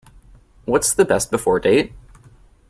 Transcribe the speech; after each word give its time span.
What’s 0.65 0.95
the 0.95 1.05
Best 1.05 1.29
Before 1.29 1.59
date? 1.59 1.93